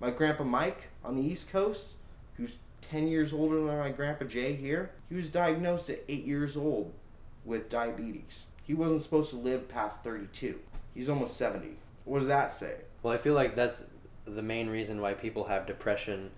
my 0.00 0.10
grandpa 0.10 0.44
mike 0.44 0.84
on 1.04 1.16
the 1.16 1.22
east 1.22 1.50
coast 1.50 1.92
who's 2.36 2.56
10 2.82 3.08
years 3.08 3.32
older 3.32 3.56
than 3.56 3.78
my 3.78 3.90
grandpa 3.90 4.24
jay 4.24 4.54
here 4.54 4.90
he 5.08 5.14
was 5.14 5.30
diagnosed 5.30 5.90
at 5.90 6.04
8 6.08 6.24
years 6.24 6.56
old 6.56 6.92
with 7.44 7.70
diabetes 7.70 8.46
he 8.64 8.72
wasn't 8.74 9.02
supposed 9.02 9.30
to 9.30 9.36
live 9.36 9.68
past 9.68 10.02
32. 10.02 10.58
He's 10.94 11.08
almost 11.08 11.36
70. 11.36 11.76
What 12.04 12.20
does 12.20 12.28
that 12.28 12.50
say? 12.50 12.76
Well, 13.02 13.12
I 13.12 13.18
feel 13.18 13.34
like 13.34 13.54
that's 13.54 13.84
the 14.24 14.42
main 14.42 14.68
reason 14.68 15.00
why 15.00 15.12
people 15.12 15.44
have 15.44 15.66
depression. 15.66 16.30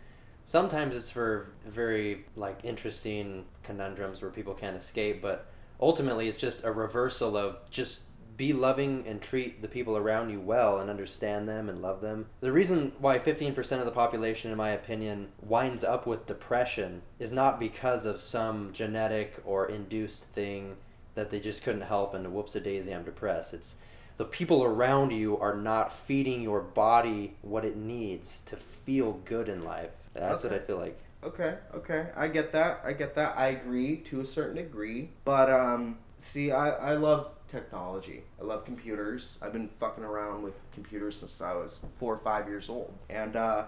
Sometimes 0.47 0.95
it's 0.95 1.11
for 1.11 1.49
very 1.67 2.25
like 2.37 2.61
interesting 2.62 3.45
conundrums 3.65 4.23
where 4.23 4.31
people 4.31 4.55
can't 4.55 4.76
escape, 4.76 5.21
but 5.21 5.47
ultimately 5.81 6.29
it's 6.29 6.38
just 6.38 6.65
a 6.65 6.71
reversal 6.71 7.37
of 7.37 7.59
just 7.69 8.00
be 8.37 8.53
loving 8.53 9.05
and 9.07 9.21
treat 9.21 9.61
the 9.61 9.69
people 9.69 9.97
around 9.97 10.31
you 10.31 10.41
well 10.41 10.79
and 10.79 10.88
understand 10.88 11.49
them 11.49 11.69
and 11.69 11.83
love 11.83 12.00
them. 12.00 12.26
The 12.41 12.53
reason 12.53 12.93
why 13.00 13.19
15% 13.19 13.79
of 13.81 13.87
the 13.87 13.91
population, 13.91 14.50
in 14.53 14.57
my 14.57 14.71
opinion, 14.71 15.29
winds 15.43 15.83
up 15.83 16.07
with 16.07 16.26
depression 16.26 17.03
is 17.19 17.33
not 17.33 17.59
because 17.59 18.07
of 18.07 18.21
some 18.21 18.73
genetic 18.73 19.35
or 19.45 19.69
induced 19.69 20.26
thing 20.26 20.76
that 21.17 21.31
they 21.31 21.41
just 21.41 21.65
couldn't 21.65 21.81
help 21.81 22.15
and 22.15 22.33
whoops 22.33 22.55
a 22.55 22.61
daisy 22.61 22.95
i'm 22.95 23.03
depressed 23.03 23.53
it's 23.53 23.76
the 24.19 24.25
people 24.25 24.62
around 24.62 25.11
you 25.11 25.37
are 25.38 25.57
not 25.57 25.93
feeding 26.07 26.41
your 26.41 26.61
body 26.61 27.35
what 27.43 27.65
it 27.65 27.76
needs 27.76 28.41
to 28.47 28.57
feel 28.85 29.12
good 29.25 29.49
in 29.49 29.65
life 29.65 29.91
that's 30.21 30.45
okay. 30.45 30.55
what 30.55 30.63
i 30.63 30.67
feel 30.67 30.79
like. 30.79 30.99
Okay 31.25 31.57
okay. 31.75 32.09
I 32.17 32.29
get 32.29 32.53
that. 32.53 32.83
I 32.85 32.93
get 32.93 33.15
that. 33.17 33.37
I 33.37 33.49
agree 33.49 33.97
to 34.09 34.21
a 34.21 34.27
certain 34.27 34.57
degree. 34.57 35.11
But 35.25 35.51
um 35.51 35.99
see 36.21 36.51
i 36.53 36.71
i 36.71 36.95
love 36.95 37.31
technology. 37.49 38.23
I 38.41 38.45
love 38.45 38.65
computers. 38.65 39.39
I've 39.41 39.53
been 39.53 39.71
fucking 39.81 40.05
around 40.05 40.43
with 40.43 40.55
computers 40.73 41.19
since 41.19 41.41
i 41.41 41.55
was 41.55 41.81
four 41.99 42.15
or 42.15 42.19
five 42.19 42.49
years 42.49 42.69
old. 42.69 42.93
And 43.09 43.37
uh 43.37 43.65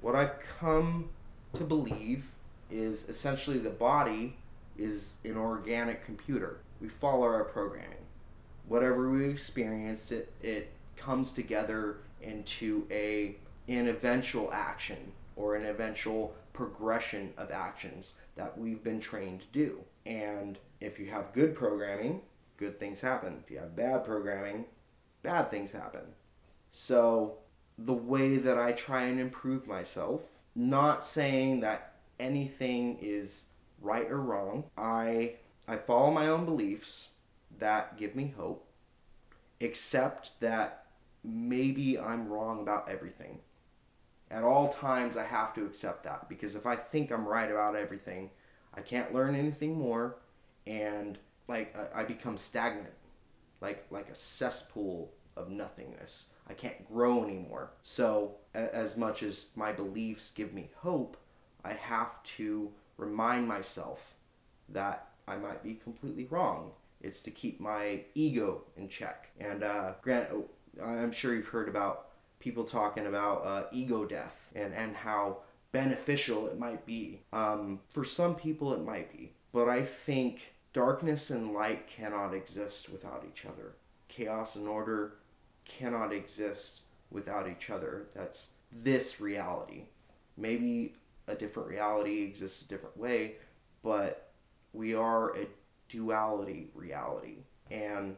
what 0.00 0.14
i've 0.14 0.34
come 0.58 1.10
to 1.54 1.64
believe 1.64 2.24
is 2.70 3.08
essentially 3.08 3.58
the 3.58 3.70
body 3.70 4.36
is 4.78 5.14
an 5.24 5.36
organic 5.36 6.04
computer. 6.04 6.58
We 6.80 6.88
follow 6.88 7.24
our 7.24 7.44
programming. 7.44 7.98
Whatever 8.68 9.10
we 9.10 9.28
experience, 9.28 10.10
it 10.10 10.32
it 10.42 10.70
comes 10.96 11.32
together 11.32 11.98
into 12.20 12.86
a 12.90 13.36
an 13.68 13.88
eventual 13.88 14.50
action 14.52 15.12
or 15.36 15.56
an 15.56 15.66
eventual 15.66 16.34
progression 16.52 17.32
of 17.36 17.50
actions 17.50 18.14
that 18.36 18.58
we've 18.58 18.82
been 18.82 19.00
trained 19.00 19.40
to 19.40 19.46
do. 19.52 19.80
And 20.04 20.58
if 20.80 20.98
you 20.98 21.06
have 21.10 21.32
good 21.32 21.54
programming, 21.54 22.20
good 22.56 22.78
things 22.78 23.00
happen. 23.00 23.40
If 23.44 23.50
you 23.50 23.58
have 23.58 23.76
bad 23.76 24.04
programming, 24.04 24.66
bad 25.22 25.50
things 25.50 25.72
happen. 25.72 26.14
So, 26.72 27.38
the 27.78 27.92
way 27.92 28.36
that 28.36 28.58
I 28.58 28.72
try 28.72 29.04
and 29.04 29.18
improve 29.18 29.66
myself, 29.66 30.22
not 30.54 31.04
saying 31.04 31.60
that 31.60 31.94
anything 32.20 32.98
is 33.00 33.46
right 33.80 34.10
or 34.10 34.20
wrong, 34.20 34.64
I 34.76 35.34
I 35.66 35.76
follow 35.76 36.10
my 36.10 36.28
own 36.28 36.44
beliefs 36.44 37.08
that 37.58 37.96
give 37.96 38.14
me 38.14 38.34
hope, 38.36 38.66
except 39.60 40.40
that 40.40 40.86
maybe 41.24 41.98
I'm 41.98 42.28
wrong 42.28 42.60
about 42.60 42.88
everything. 42.88 43.38
At 44.32 44.44
all 44.44 44.72
times, 44.72 45.16
I 45.16 45.24
have 45.24 45.54
to 45.54 45.66
accept 45.66 46.04
that 46.04 46.28
because 46.28 46.56
if 46.56 46.66
I 46.66 46.74
think 46.76 47.10
I'm 47.12 47.28
right 47.28 47.50
about 47.50 47.76
everything, 47.76 48.30
I 48.74 48.80
can't 48.80 49.12
learn 49.12 49.34
anything 49.34 49.76
more 49.76 50.16
and 50.66 51.18
like 51.48 51.76
I 51.94 52.04
become 52.04 52.36
stagnant 52.36 52.94
like 53.62 53.86
like 53.90 54.10
a 54.10 54.16
cesspool 54.16 55.12
of 55.36 55.48
nothingness. 55.48 56.26
I 56.48 56.52
can't 56.52 56.86
grow 56.92 57.24
anymore. 57.24 57.70
So, 57.82 58.36
as 58.52 58.96
much 58.98 59.22
as 59.22 59.46
my 59.54 59.72
beliefs 59.72 60.32
give 60.32 60.52
me 60.52 60.70
hope, 60.78 61.16
I 61.64 61.72
have 61.72 62.22
to 62.36 62.70
remind 62.98 63.48
myself 63.48 64.14
that 64.68 65.08
I 65.26 65.36
might 65.36 65.62
be 65.62 65.74
completely 65.74 66.26
wrong. 66.28 66.72
It's 67.00 67.22
to 67.22 67.30
keep 67.30 67.60
my 67.60 68.02
ego 68.14 68.62
in 68.76 68.88
check. 68.88 69.30
And 69.40 69.62
uh, 69.62 69.92
Grant, 70.02 70.28
I'm 70.82 71.12
sure 71.12 71.34
you've 71.34 71.46
heard 71.46 71.68
about 71.68 72.08
people 72.42 72.64
talking 72.64 73.06
about 73.06 73.46
uh, 73.46 73.62
ego 73.72 74.04
death 74.04 74.48
and, 74.54 74.74
and 74.74 74.96
how 74.96 75.38
beneficial 75.70 76.46
it 76.48 76.58
might 76.58 76.84
be. 76.84 77.20
Um, 77.32 77.80
for 77.90 78.04
some 78.04 78.34
people, 78.34 78.74
it 78.74 78.84
might 78.84 79.12
be. 79.12 79.32
But 79.52 79.68
I 79.68 79.82
think 79.84 80.54
darkness 80.72 81.30
and 81.30 81.54
light 81.54 81.86
cannot 81.86 82.34
exist 82.34 82.90
without 82.90 83.24
each 83.30 83.46
other. 83.46 83.76
Chaos 84.08 84.56
and 84.56 84.68
order 84.68 85.14
cannot 85.64 86.12
exist 86.12 86.80
without 87.10 87.48
each 87.48 87.70
other. 87.70 88.08
That's 88.14 88.48
this 88.72 89.20
reality. 89.20 89.84
Maybe 90.36 90.94
a 91.28 91.34
different 91.34 91.68
reality 91.68 92.22
exists 92.22 92.62
a 92.62 92.68
different 92.68 92.96
way, 92.96 93.36
but 93.82 94.32
we 94.72 94.94
are 94.94 95.36
a 95.36 95.46
duality 95.88 96.70
reality 96.74 97.36
and 97.70 98.16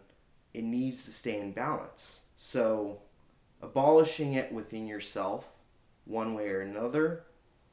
it 0.52 0.62
needs 0.62 1.04
to 1.04 1.12
stay 1.12 1.38
in 1.38 1.52
balance. 1.52 2.20
So, 2.36 3.00
abolishing 3.64 4.34
it 4.34 4.52
within 4.52 4.86
yourself, 4.86 5.46
one 6.04 6.34
way 6.34 6.48
or 6.48 6.60
another, 6.60 7.24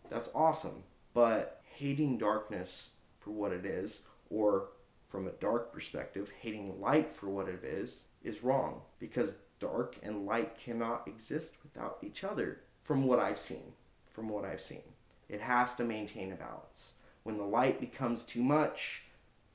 that's 0.09 0.29
awesome. 0.33 0.83
But 1.13 1.61
hating 1.75 2.17
darkness 2.17 2.91
for 3.19 3.31
what 3.31 3.51
it 3.51 3.65
is, 3.65 4.01
or 4.29 4.69
from 5.09 5.27
a 5.27 5.31
dark 5.31 5.73
perspective, 5.73 6.31
hating 6.39 6.79
light 6.79 7.13
for 7.13 7.29
what 7.29 7.49
it 7.49 7.63
is, 7.63 8.03
is 8.23 8.43
wrong 8.43 8.81
because 8.99 9.35
dark 9.59 9.97
and 10.01 10.25
light 10.25 10.57
cannot 10.57 11.07
exist 11.07 11.55
without 11.63 11.97
each 12.01 12.23
other, 12.23 12.61
from 12.83 13.03
what 13.05 13.19
I've 13.19 13.39
seen. 13.39 13.73
From 14.11 14.27
what 14.27 14.43
I've 14.43 14.61
seen, 14.61 14.83
it 15.29 15.39
has 15.39 15.75
to 15.75 15.85
maintain 15.85 16.33
a 16.33 16.35
balance. 16.35 16.95
When 17.23 17.37
the 17.37 17.45
light 17.45 17.79
becomes 17.79 18.23
too 18.23 18.43
much, 18.43 19.03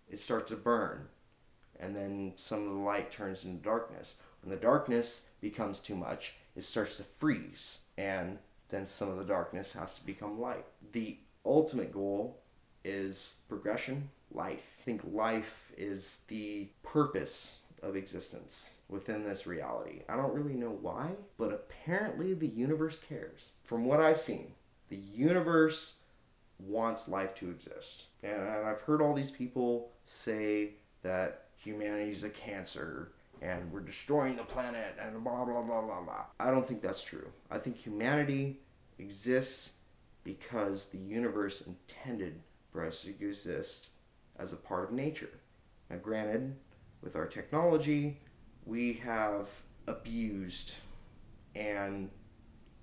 it 0.09 0.19
starts 0.19 0.49
to 0.49 0.57
burn, 0.57 1.09
and 1.79 1.95
then 1.95 2.33
some 2.37 2.63
of 2.63 2.71
the 2.71 2.81
light 2.81 3.11
turns 3.11 3.45
into 3.45 3.63
darkness. 3.63 4.15
The 4.47 4.57
darkness 4.57 5.23
becomes 5.41 5.81
too 5.81 5.97
much, 5.97 6.35
it 6.55 6.65
starts 6.65 6.97
to 6.99 7.03
freeze, 7.03 7.81
and 7.99 8.39
then 8.69 8.87
some 8.87 9.09
of 9.09 9.19
the 9.19 9.25
darkness 9.25 9.73
has 9.75 9.95
to 9.97 10.07
become 10.07 10.41
light. 10.41 10.65
The 10.93 11.19
ultimate 11.45 11.93
goal 11.93 12.39
is 12.85 13.37
progression, 13.49 14.11
life. 14.33 14.63
I 14.81 14.83
think 14.85 15.03
life 15.13 15.73
is 15.77 16.19
the 16.29 16.69
purpose 16.83 17.59
of 17.83 17.97
existence 17.97 18.75
within 18.89 19.25
this 19.25 19.47
reality. 19.47 20.03
I 20.09 20.17
don't 20.17 20.35
really 20.35 20.55
know 20.55 20.77
why, 20.81 21.11
but 21.37 21.53
apparently 21.53 22.35
the 22.35 22.47
universe 22.47 22.99
cares. 23.09 23.51
From 23.65 23.85
what 23.85 24.01
I've 24.01 24.21
seen, 24.21 24.53
the 24.89 24.97
universe 24.97 25.97
wants 26.59 27.09
life 27.09 27.35
to 27.37 27.51
exist. 27.51 28.05
And 28.23 28.41
I've 28.41 28.81
heard 28.81 29.03
all 29.03 29.15
these 29.15 29.31
people 29.31 29.91
say 30.07 30.71
that 31.03 31.47
humanity's 31.57 32.25
a 32.25 32.31
cancer 32.31 33.13
and 33.43 33.71
we're 33.73 33.81
destroying 33.81 34.37
the 34.37 34.43
planet 34.43 34.97
and 35.01 35.23
blah 35.23 35.45
blah 35.45 35.63
blah 35.63 35.83
blah 35.83 36.03
blah. 36.03 36.25
I 36.41 36.51
don't 36.51 36.67
think 36.67 36.83
that's 36.83 37.03
true. 37.03 37.29
I 37.51 37.59
think 37.59 37.77
humanity 37.77 38.61
exists 38.99 39.73
because 40.25 40.87
the 40.87 40.99
universe 40.99 41.67
intended 41.67 42.41
for 42.73 42.85
us 42.85 43.03
to 43.03 43.11
exist 43.11 43.89
as 44.39 44.53
a 44.53 44.57
part 44.57 44.85
of 44.85 44.93
nature. 44.93 45.31
Now, 45.89 45.97
granted, 45.97 46.57
with 47.03 47.17
our 47.17 47.27
technology, 47.27 48.21
we 48.65 48.95
have 49.05 49.49
abused 49.87 50.75
and 51.55 52.11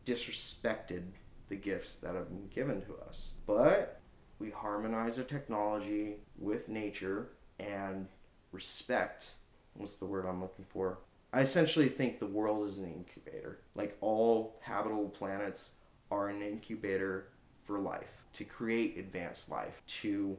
disrespected 0.06 1.04
the 1.50 1.56
gifts 1.56 1.98
that 1.98 2.16
have 2.16 2.30
been 2.30 2.48
given 2.48 2.82
to 2.82 2.96
us. 3.08 3.34
But 3.46 4.02
we 4.40 4.50
harmonize 4.50 5.18
our 5.18 5.24
technology 5.24 6.16
with 6.38 6.70
nature 6.70 7.30
and 7.60 8.08
respect 8.52 9.36
what's 9.76 9.96
the 9.96 10.06
word 10.06 10.26
I'm 10.26 10.42
looking 10.42 10.66
for? 10.70 11.00
I 11.32 11.42
essentially 11.42 11.90
think 11.90 12.20
the 12.20 12.26
world 12.28 12.68
is 12.70 12.78
an 12.78 12.86
incubator. 12.86 13.60
Like 13.76 13.98
all 14.02 14.60
habitable 14.62 15.10
planets 15.10 15.72
are 16.12 16.30
an 16.30 16.42
incubator 16.42 17.30
for 17.66 17.80
life, 17.80 18.22
to 18.34 18.44
create 18.44 18.98
advanced 18.98 19.50
life, 19.50 19.82
to 20.02 20.38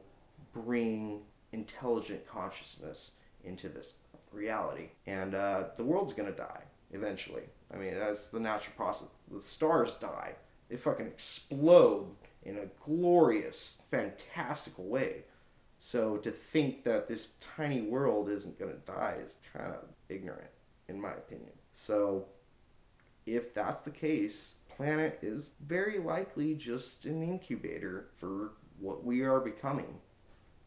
bring 0.53 1.21
intelligent 1.51 2.25
consciousness 2.27 3.11
into 3.43 3.67
this 3.67 3.93
reality. 4.31 4.89
And 5.05 5.35
uh, 5.35 5.65
the 5.77 5.83
world's 5.83 6.13
gonna 6.13 6.31
die 6.31 6.63
eventually. 6.91 7.43
I 7.73 7.77
mean, 7.77 7.95
that's 7.95 8.29
the 8.29 8.39
natural 8.39 8.75
process. 8.77 9.07
The 9.31 9.41
stars 9.41 9.95
die, 9.95 10.33
they 10.69 10.77
fucking 10.77 11.07
explode 11.07 12.07
in 12.43 12.57
a 12.57 12.67
glorious, 12.85 13.79
fantastical 13.89 14.85
way. 14.85 15.23
So 15.85 16.17
to 16.17 16.31
think 16.31 16.83
that 16.85 17.07
this 17.07 17.33
tiny 17.55 17.81
world 17.81 18.27
isn't 18.27 18.57
going 18.57 18.71
to 18.71 18.91
die 18.91 19.17
is 19.23 19.33
kind 19.53 19.71
of 19.71 19.83
ignorant, 20.09 20.49
in 20.87 20.99
my 20.99 21.11
opinion. 21.11 21.51
So 21.75 22.25
if 23.27 23.53
that's 23.53 23.83
the 23.83 23.91
case, 23.91 24.55
planet 24.67 25.19
is 25.21 25.51
very 25.63 25.99
likely 25.99 26.55
just 26.55 27.05
an 27.05 27.21
incubator 27.21 28.07
for 28.17 28.53
what 28.79 29.05
we 29.05 29.21
are 29.21 29.39
becoming. 29.39 29.99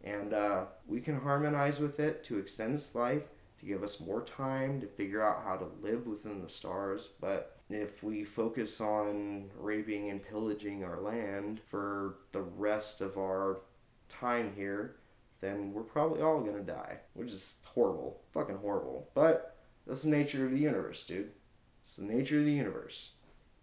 And 0.05 0.33
uh, 0.33 0.67
we 0.87 1.01
can 1.01 1.21
harmonize 1.21 1.81
with 1.81 1.99
it 1.99 2.23
to 2.27 2.39
extend 2.39 2.77
its 2.77 2.95
life, 2.95 3.25
to 3.59 3.67
give 3.67 3.83
us 3.83 3.99
more 3.99 4.23
time 4.23 4.81
to 4.83 4.87
figure 4.87 5.27
out 5.27 5.43
how 5.45 5.57
to 5.57 5.67
live 5.83 6.07
within 6.07 6.45
the 6.45 6.49
stars. 6.49 7.09
But 7.21 7.59
if 7.69 8.05
we 8.05 8.23
focus 8.23 8.81
on 8.81 9.51
raping 9.59 10.11
and 10.11 10.23
pillaging 10.23 10.85
our 10.85 11.01
land 11.01 11.61
for 11.69 12.19
the 12.31 12.43
rest 12.43 13.01
of 13.01 13.19
our 13.19 13.63
time 14.09 14.53
here, 14.55 14.95
then 15.41 15.73
we're 15.73 15.83
probably 15.83 16.23
all 16.23 16.41
gonna 16.41 16.61
die, 16.61 16.99
which 17.15 17.31
is 17.31 17.55
horrible, 17.63 18.21
fucking 18.33 18.59
horrible. 18.59 19.09
But 19.15 19.57
that's 19.87 20.03
the 20.03 20.11
nature 20.11 20.45
of 20.45 20.51
the 20.51 20.59
universe, 20.59 21.07
dude. 21.07 21.33
It's 21.83 21.97
the 21.97 22.05
nature 22.05 22.39
of 22.41 22.45
the 22.45 22.53
universe. 22.53 23.13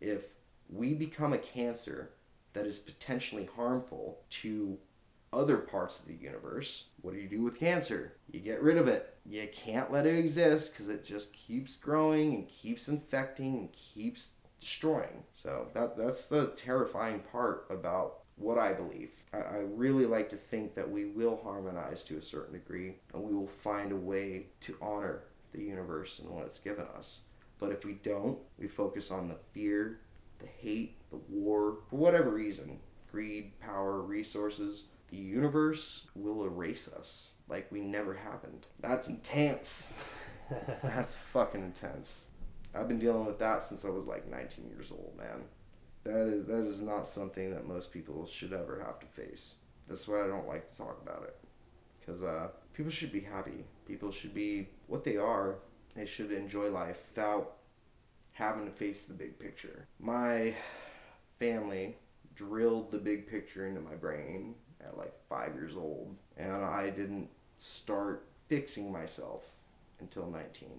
If 0.01 0.23
we 0.69 0.93
become 0.93 1.33
a 1.33 1.37
cancer 1.37 2.11
that 2.53 2.65
is 2.65 2.79
potentially 2.79 3.49
harmful 3.55 4.19
to 4.29 4.77
other 5.31 5.57
parts 5.57 5.99
of 5.99 6.05
the 6.05 6.15
universe, 6.15 6.85
what 7.01 7.13
do 7.13 7.19
you 7.19 7.27
do 7.27 7.43
with 7.43 7.59
cancer? 7.59 8.13
You 8.31 8.39
get 8.39 8.61
rid 8.61 8.77
of 8.77 8.87
it. 8.87 9.17
You 9.25 9.47
can't 9.53 9.91
let 9.91 10.05
it 10.05 10.17
exist 10.17 10.71
because 10.71 10.89
it 10.89 11.05
just 11.05 11.33
keeps 11.33 11.75
growing 11.75 12.33
and 12.33 12.47
keeps 12.47 12.87
infecting 12.87 13.57
and 13.57 13.69
keeps 13.73 14.29
destroying. 14.61 15.23
So 15.33 15.67
that 15.73 15.97
that's 15.97 16.27
the 16.27 16.47
terrifying 16.55 17.21
part 17.31 17.67
about 17.69 18.19
what 18.37 18.57
I 18.57 18.73
believe. 18.73 19.11
I, 19.33 19.37
I 19.37 19.57
really 19.57 20.05
like 20.05 20.29
to 20.29 20.37
think 20.37 20.75
that 20.75 20.89
we 20.89 21.05
will 21.05 21.39
harmonize 21.43 22.03
to 22.05 22.17
a 22.17 22.21
certain 22.21 22.53
degree 22.53 22.95
and 23.13 23.23
we 23.23 23.33
will 23.33 23.47
find 23.47 23.91
a 23.91 23.97
way 23.97 24.47
to 24.61 24.77
honor 24.81 25.23
the 25.53 25.61
universe 25.61 26.19
and 26.19 26.29
what 26.29 26.45
it's 26.45 26.59
given 26.59 26.85
us. 26.97 27.21
But 27.59 27.71
if 27.71 27.85
we 27.85 27.93
don't, 27.93 28.37
we 28.59 28.67
focus 28.67 29.11
on 29.11 29.29
the 29.29 29.37
fear, 29.53 30.01
the 30.39 30.47
hate, 30.47 30.97
the 31.09 31.19
war, 31.29 31.77
for 31.89 31.95
whatever 31.95 32.29
reason 32.31 32.79
greed, 33.11 33.57
power, 33.61 34.01
resources 34.01 34.87
the 35.09 35.17
universe 35.17 36.07
will 36.15 36.43
erase 36.43 36.89
us 36.89 37.29
like 37.47 37.71
we 37.71 37.79
never 37.79 38.13
happened. 38.13 38.65
That's 38.81 39.07
intense. 39.07 39.93
That's 40.83 41.15
fucking 41.15 41.61
intense. 41.61 42.27
I've 42.73 42.87
been 42.87 42.99
dealing 42.99 43.25
with 43.25 43.39
that 43.39 43.63
since 43.63 43.85
I 43.85 43.89
was 43.89 44.07
like 44.07 44.29
19 44.29 44.67
years 44.67 44.91
old, 44.91 45.13
man. 45.17 45.43
That 46.05 46.27
is 46.27 46.45
that 46.45 46.67
is 46.67 46.81
not 46.81 47.07
something 47.07 47.51
that 47.51 47.67
most 47.67 47.91
people 47.91 48.27
should 48.27 48.53
ever 48.53 48.81
have 48.85 48.99
to 48.99 49.07
face. 49.07 49.55
That's 49.87 50.07
why 50.07 50.23
I 50.23 50.27
don't 50.27 50.47
like 50.47 50.69
to 50.69 50.77
talk 50.77 51.01
about 51.01 51.23
it. 51.23 51.35
Cuz 52.05 52.21
uh 52.21 52.49
people 52.73 52.91
should 52.91 53.11
be 53.11 53.21
happy. 53.21 53.65
People 53.87 54.11
should 54.11 54.33
be 54.33 54.69
what 54.87 55.03
they 55.03 55.17
are. 55.17 55.55
They 55.95 56.05
should 56.05 56.31
enjoy 56.31 56.69
life 56.69 56.99
without 57.09 57.57
having 58.33 58.65
to 58.65 58.71
face 58.71 59.05
the 59.07 59.13
big 59.13 59.39
picture. 59.39 59.87
My 59.99 60.55
family 61.39 61.97
drilled 62.35 62.91
the 62.91 62.99
big 62.99 63.27
picture 63.27 63.65
into 63.67 63.81
my 63.81 63.95
brain 63.95 64.55
at 64.81 64.97
like 64.97 65.13
5 65.29 65.55
years 65.55 65.75
old 65.75 66.15
and 66.37 66.51
I 66.51 66.89
didn't 66.91 67.29
start 67.57 68.27
fixing 68.47 68.91
myself 68.91 69.43
until 69.99 70.29
19. 70.29 70.69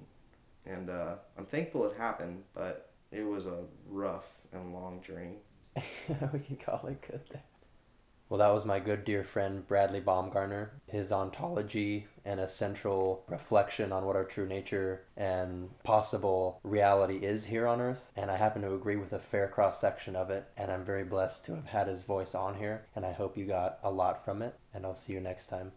And 0.66 0.90
uh, 0.90 1.16
I'm 1.38 1.46
thankful 1.46 1.86
it 1.86 1.96
happened, 1.96 2.44
but 2.54 2.90
it 3.10 3.22
was 3.22 3.46
a 3.46 3.64
rough 3.88 4.30
and 4.56 4.74
long 4.74 5.02
journey. 5.02 5.36
we 6.32 6.38
can 6.40 6.56
call 6.56 6.86
it 6.86 7.00
good 7.02 7.20
then. 7.30 7.42
Well, 8.28 8.38
that 8.38 8.52
was 8.52 8.64
my 8.64 8.80
good 8.80 9.04
dear 9.04 9.22
friend 9.22 9.66
Bradley 9.68 10.00
Baumgartner. 10.00 10.72
His 10.88 11.12
ontology 11.12 12.08
and 12.24 12.40
a 12.40 12.48
central 12.48 13.24
reflection 13.28 13.92
on 13.92 14.04
what 14.04 14.16
our 14.16 14.24
true 14.24 14.48
nature 14.48 15.04
and 15.16 15.70
possible 15.84 16.58
reality 16.64 17.18
is 17.24 17.44
here 17.44 17.68
on 17.68 17.80
Earth. 17.80 18.10
And 18.16 18.28
I 18.28 18.36
happen 18.36 18.62
to 18.62 18.74
agree 18.74 18.96
with 18.96 19.12
a 19.12 19.20
fair 19.20 19.46
cross 19.46 19.80
section 19.80 20.16
of 20.16 20.30
it. 20.30 20.44
And 20.56 20.72
I'm 20.72 20.84
very 20.84 21.04
blessed 21.04 21.44
to 21.44 21.54
have 21.54 21.66
had 21.66 21.86
his 21.86 22.02
voice 22.02 22.34
on 22.34 22.56
here. 22.56 22.86
And 22.96 23.06
I 23.06 23.12
hope 23.12 23.36
you 23.36 23.46
got 23.46 23.78
a 23.84 23.90
lot 23.92 24.24
from 24.24 24.42
it. 24.42 24.58
And 24.74 24.84
I'll 24.84 24.96
see 24.96 25.12
you 25.12 25.20
next 25.20 25.46
time. 25.46 25.70